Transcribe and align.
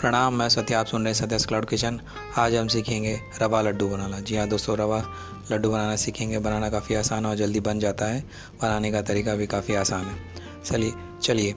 प्रणाम, 0.00 0.34
मैं 0.34 0.48
सत्य, 0.48 0.74
आप 0.74 0.86
सुन 0.86 1.04
रहे 1.04 1.12
हैं 1.12 1.20
सत्या 1.20 1.38
क्लाउड 1.38 1.64
किचन 1.64 2.00
आज 2.38 2.54
हम 2.54 2.68
सीखेंगे 2.68 3.20
रवा 3.42 3.60
लड्डू 3.62 3.88
बनाना। 3.88 4.20
जी 4.20 4.36
हाँ 4.36 4.46
दोस्तों, 4.48 4.76
रवा 4.78 5.04
लड्डू 5.52 5.70
बनाना 5.70 5.96
सीखेंगे। 5.96 6.38
बनाना 6.38 6.70
काफ़ी 6.70 6.94
आसान 6.94 7.26
और 7.26 7.36
जल्दी 7.36 7.60
बन 7.60 7.78
जाता 7.78 8.06
है। 8.06 8.20
बनाने 8.62 8.92
का 8.92 9.02
तरीका 9.02 9.34
भी 9.34 9.46
काफ़ी 9.46 9.74
आसान 9.74 10.04
है। 10.04 10.16
चलिए 10.64 10.92
चलिए। 11.22 11.54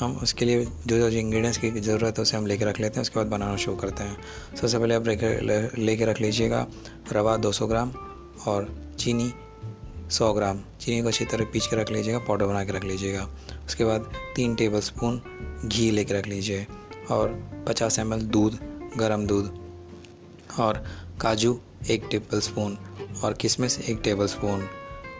हम 0.00 0.16
उसके 0.22 0.44
लिए 0.44 0.64
जो 0.64 0.98
जो 0.98 1.08
इंग्रेडिएंट्स 1.08 1.58
की 1.58 1.70
ज़रूरत 1.70 2.18
है, 2.18 2.22
उसे 2.22 2.36
हम 2.36 2.46
लेके 2.46 2.64
रख 2.64 2.80
लेते 2.80 2.94
हैं। 2.94 3.02
उसके 3.02 3.18
बाद 3.20 3.26
बनाना 3.26 3.56
शुरू 3.56 3.76
करते 3.76 4.04
हैं। 4.04 4.16
सबसे 4.56 4.78
पहले 4.78 4.94
आप 4.94 5.06
लेके 5.06 6.04
रख 6.04 6.20
लीजिएगा 6.20 6.66
रवा 7.12 7.36
200 7.36 7.66
ग्राम 7.66 7.90
और 8.48 8.94
चीनी 8.98 9.32
100 10.10 10.32
ग्राम। 10.32 10.60
चीनी 10.80 11.02
को 11.02 11.08
अच्छी 11.08 11.24
तरह 11.24 11.44
पीस 11.44 11.66
के 11.66 11.76
रख 11.76 11.90
लीजिएगा 11.90 12.18
पाउडर 12.18 12.46
बना 12.46 12.64
के 12.64 12.72
रख 12.72 12.84
लीजिएगा। 12.84 13.28
उसके 13.66 13.84
बाद 13.84 14.12
तीन 14.36 14.54
टेबल 14.54 14.80
स्पून 14.80 15.22
घी 15.66 15.90
लेके 15.90 16.14
रख 16.14 16.26
लीजिए। 16.26 16.66
और 17.10 17.34
50 17.68 17.98
एम 17.98 18.14
दूध, 18.14 18.58
गर्म 18.96 19.26
दूध 19.26 19.54
और 20.60 20.84
काजू 21.20 21.58
एक 21.90 22.04
टेबल 22.10 22.40
स्पून 22.40 22.78
और 23.24 23.32
किशमिश 23.32 23.78
एक 23.88 24.00
टेबल 24.04 24.26
स्पून 24.26 24.62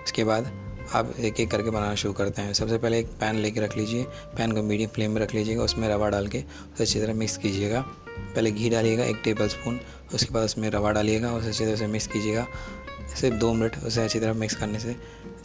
उसके 0.05 0.25
बाद 0.25 0.53
आप 0.95 1.15
एक 1.21 1.41
एक 1.41 1.51
करके 1.51 1.71
बनाना 1.71 1.95
शुरू 1.95 2.15
करते 2.15 2.43
हैं। 2.43 2.53
सबसे 2.53 2.79
पहले 2.79 2.99
एक 2.99 3.07
पैन 3.07 3.37
लेके 3.37 3.61
रख 3.61 3.77
लीजिए। 3.77 4.03
पैन 4.37 4.53
को 4.53 4.63
मीडियम 4.63 4.91
फ्लेम 4.91 5.11
में 5.11 5.21
रख 5.21 5.35
लीजिएगा। 5.35 5.63
उसमें 5.63 5.89
रवा 5.89 6.09
डाल 6.09 6.29
के 6.29 6.39
उसे 6.75 6.83
अच्छी 6.85 7.01
तरह 7.01 7.15
मिक्स 7.15 7.37
कीजिएगा। 7.37 7.81
पहले 8.19 8.51
घी 8.51 8.71
डालिएगा 8.71 9.05
एक 9.05 9.21
टेबल 9.25 9.49
स्पून 9.49 9.81
उसके 10.15 10.35
बाद 10.35 10.45
उसमें 10.45 10.71
रवा 10.71 10.93
डालिएगा। 10.93 11.33
उसे 11.33 11.49
अच्छी 11.49 11.65
तरह 11.65 11.77
से 11.77 11.87
मिक्स 11.87 12.07
कीजिएगा। 12.07 12.47
सिर्फ़ 13.21 13.37
दो 13.37 13.53
मिनट 13.53 13.77
उसे 13.85 14.03
अच्छी 14.03 14.21
तरह 14.21 14.33
मिक्स 14.33 14.55
करने 14.55 14.79
से 14.79 14.97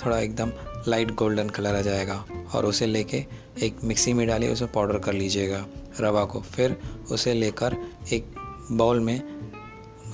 थोड़ा 0.06 0.20
एकदम 0.20 0.52
लाइट 0.88 1.12
गोल्डन 1.12 1.50
कलर 1.50 1.76
आ 1.76 1.82
जाएगा 1.82 2.26
और 2.56 2.66
उसे 2.66 2.86
लेके 2.86 3.26
एक 3.64 3.84
मिक्सी 3.84 4.14
में 4.14 4.28
डालिए, 4.28 4.54
उसे 4.54 4.66
पाउडर 4.66 4.98
कर 5.00 5.14
लीजिएगा 5.14 5.66
रवा 6.00 6.26
को। 6.26 6.42
फिर 6.42 6.78
उसे 7.12 7.34
लेकर 7.34 7.76
एक 8.14 8.36
बाउल 8.72 9.00
में 9.00 9.22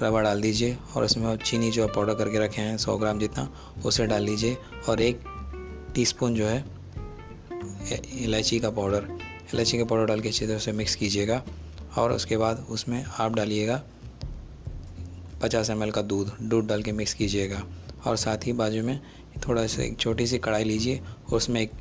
रवा 0.01 0.21
डाल 0.21 0.41
दीजिए 0.41 0.77
और 0.95 1.03
उसमें 1.03 1.35
चीनी 1.37 1.71
जो 1.71 1.87
पाउडर 1.87 2.15
करके 2.15 2.39
रखे 2.39 2.61
हैं, 2.61 2.77
सौ 2.77 2.97
ग्राम 2.97 3.19
जितना, 3.19 3.49
उसे 3.85 4.05
डाल 4.05 4.23
लीजिए 4.23 4.57
और 4.89 5.01
एक 5.01 5.21
टीस्पून 5.95 6.35
जो 6.35 6.47
है, 6.47 6.65
इलायची 8.19 8.59
का 8.59 8.69
पाउडर 8.69 9.07
इलायची 9.53 9.77
का 9.77 9.85
पाउडर 9.85 10.05
डाल 10.05 10.21
के 10.21 10.29
अच्छी 10.29 10.47
तरह 10.47 10.59
से 10.59 10.71
मिक्स 10.71 10.95
कीजिएगा 10.95 11.43
और 11.97 12.11
उसके 12.11 12.37
बाद 12.37 12.65
उसमें 12.69 13.05
आप 13.19 13.35
डालिएगा 13.35 13.83
पचास 15.41 15.69
एम 15.69 15.89
का 15.89 16.01
दूध 16.01 16.31
दूध 16.41 16.67
डाल 16.67 16.83
के 16.83 16.91
मिक्स 16.91 17.13
कीजिएगा। 17.13 17.63
और 18.07 18.15
साथ 18.17 18.45
ही 18.45 18.53
बाजू 18.53 18.83
में 18.83 18.99
थोड़ा 19.47 19.65
सा 19.67 19.83
एक 19.83 19.97
छोटी 19.99 20.27
सी 20.27 20.37
कढ़ाई 20.37 20.63
लीजिए 20.63 20.97
और 20.97 21.37
उसमें 21.37 21.61
एक 21.61 21.71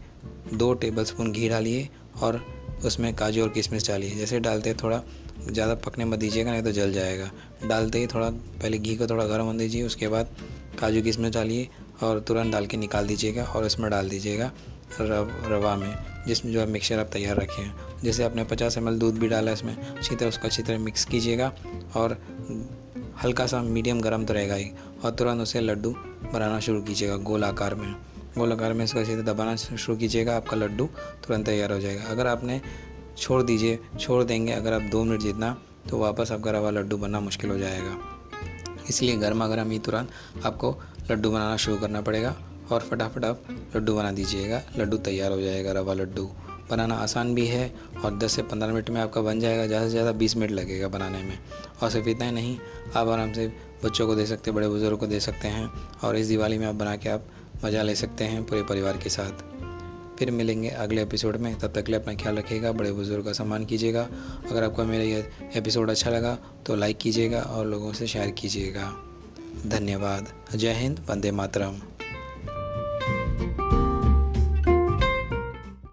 दो 0.54 0.72
टेबल 0.74 1.04
स्पून 1.04 1.32
घी 1.32 1.48
डालिए 1.48 1.88
और 2.22 2.40
उसमें 2.84 3.14
काजू 3.14 3.42
और 3.42 3.48
किशमिश 3.48 3.88
डालिए। 3.88 4.10
जैसे 4.10 4.40
डालते 4.40 4.74
थोड़ा, 4.74 5.02
ज़्यादा 5.50 5.74
पकने 5.74 6.04
मत 6.04 6.18
दीजिएगा, 6.18 6.50
नहीं 6.52 6.62
तो 6.62 6.72
जल 6.72 6.92
जाएगा। 6.92 7.30
डालते 7.66 7.98
ही 7.98 8.06
थोड़ा, 8.06 8.30
पहले 8.30 8.78
घी 8.78 8.96
को 8.96 9.06
थोड़ा 9.06 9.24
गर्म 9.24 9.44
होने 9.44 9.58
दीजिए, 9.58 9.82
उसके 9.82 10.08
बाद 10.08 10.36
काजू, 10.80 11.02
किशमिश 11.02 11.32
डालिए 11.34 11.68
और 12.02 12.20
तुरंत 12.20 12.52
डाल 12.52 12.66
के 12.66 12.76
निकाल 12.76 13.06
दीजिएगा 13.06 13.44
और 13.44 13.64
उसमें 13.64 13.90
डाल 13.90 14.08
दीजिएगा 14.08 14.52
रव, 15.00 15.30
रवा 15.46 15.74
में, 15.76 15.94
जिसमें 16.26 16.52
जो 16.52 16.60
है 16.60 16.66
मिक्सचर 16.66 16.98
आप 16.98 17.10
तैयार 17.12 17.36
रखे। 17.36 17.62
हैं 17.62 18.00
जैसे 18.04 18.24
आपने 18.24 18.44
50 18.44 18.78
एम 18.78 18.90
दूध 18.90 19.18
भी 19.18 19.28
डाला 19.28 19.52
इसमें, 19.52 19.76
अच्छी 19.76 20.16
तरह 20.16 20.28
उसको 20.28 20.48
अच्छी 20.48 20.62
तरह 20.62 20.78
मिक्स 20.78 21.04
कीजिएगा 21.04 21.52
और 21.96 22.18
हल्का 23.24 23.46
सा 23.46 23.60
मीडियम 23.62 24.00
गर्म 24.00 24.24
तो 24.24 24.34
रहेगा 24.34 24.54
ही। 24.54 24.70
और 25.04 25.10
तुरंत 25.10 25.40
उसे 25.40 25.60
लड्डू 25.60 25.90
बनाना 26.32 26.58
शुरू 26.60 26.82
कीजिएगा 26.82 27.16
गोल 27.16 27.44
आकार 27.44 27.74
में। 27.74 27.92
गोल 28.38 28.52
आकार 28.52 28.72
में 28.72 28.84
इसको 28.84 29.02
तरह 29.02 29.22
दबाना 29.22 29.54
शुरू 29.56 29.96
कीजिएगा, 29.98 30.36
आपका 30.36 30.56
लड्डू 30.56 30.86
तुरंत 31.26 31.46
तैयार 31.46 31.72
हो 31.72 31.80
जाएगा। 31.80 32.04
अगर 32.04 32.26
आपने 32.26 32.60
छोड़ 33.18 33.42
दीजिए, 33.42 33.78
छोड़ 34.00 34.22
देंगे, 34.24 34.52
अगर 34.52 34.72
आप 34.72 34.82
दो 34.82 35.04
मिनट 35.04 35.20
जितना 35.20 35.56
तो 35.90 35.98
वापस 35.98 36.32
आपका 36.32 36.50
रवा 36.50 36.70
लड्डू 36.70 36.96
बनना 36.96 37.20
मुश्किल 37.20 37.50
हो 37.50 37.58
जाएगा। 37.58 37.96
इसलिए 38.88 39.16
गर्मा 39.16 39.46
गर्म 39.48 39.70
ही 39.70 39.78
तुरंत 39.78 40.44
आपको 40.44 40.76
लड्डू 41.10 41.30
बनाना 41.30 41.56
शुरू 41.56 41.76
करना 41.76 42.00
पड़ेगा 42.00 42.34
और 42.72 42.80
फटाफट 42.80 43.24
आप 43.24 43.42
लड्डू 43.76 43.94
बना 43.94 44.10
दीजिएगा। 44.12 44.62
लड्डू 44.78 44.96
तैयार 44.98 45.32
हो 45.32 45.40
जाएगा, 45.40 45.72
रवा 45.72 45.94
लड्डू। 45.94 46.30
बनाना 46.70 46.94
आसान 46.94 47.34
भी 47.34 47.46
है 47.46 47.72
और 48.04 48.18
10 48.18 48.36
से 48.36 48.42
15 48.42 48.66
मिनट 48.66 48.90
में 48.90 49.00
आपका 49.00 49.20
बन 49.20 49.40
जाएगा, 49.40 49.66
ज़्यादा 49.66 49.84
से 49.84 49.90
ज़्यादा 49.90 50.12
20 50.12 50.36
मिनट 50.36 50.50
लगेगा 50.50 50.88
बनाने 50.88 51.22
में। 51.22 51.38
और 51.82 51.90
सिर्फ़ 51.90 52.08
इतना 52.08 52.26
ही 52.26 52.32
नहीं, 52.32 52.58
आप 52.96 53.08
आराम 53.08 53.32
से 53.32 53.46
बच्चों 53.84 54.06
को 54.06 54.14
दे 54.14 54.26
सकते 54.26 54.50
हैं, 54.50 54.54
बड़े 54.56 54.68
बुज़ुर्ग 54.68 54.98
को 54.98 55.06
दे 55.06 55.20
सकते 55.20 55.48
हैं 55.48 55.70
और 56.04 56.16
इस 56.16 56.26
दिवाली 56.26 56.58
में 56.58 56.66
आप 56.66 56.74
बना 56.74 56.96
के 56.96 57.08
आप 57.08 57.26
मज़ा 57.64 57.82
ले 57.82 57.94
सकते 57.94 58.24
हैं 58.24 58.44
पूरे 58.44 58.62
परिवार 58.62 58.96
के 58.96 59.10
साथ। 59.10 59.44
फिर 60.18 60.30
मिलेंगे 60.30 60.68
अगले 60.68 61.02
एपिसोड 61.02 61.36
में, 61.36 61.58
तब 61.58 61.72
तक 61.72 61.84
के 61.84 61.92
लिए 61.92 62.00
अपना 62.00 62.14
ख्याल 62.14 62.36
रखिएगा, 62.36 62.72
बड़े 62.72 62.92
बुज़ुर्ग 62.92 63.24
का 63.24 63.32
सम्मान 63.32 63.64
कीजिएगा। 63.64 64.08
अगर 64.50 64.64
आपको 64.64 64.84
मेरा 64.84 65.04
यह 65.04 65.50
एपिसोड 65.56 65.90
अच्छा 65.90 66.10
लगा 66.10 66.36
तो 66.66 66.76
लाइक 66.76 66.98
कीजिएगा 66.98 67.40
और 67.40 67.66
लोगों 67.66 67.92
से 67.92 68.06
शेयर 68.06 68.30
कीजिएगा। 68.30 68.92
धन्यवाद। 69.66 70.32
जय 70.54 70.72
हिंद, 70.72 71.04
वंदे 71.10 71.30
मातरम। 71.32 71.80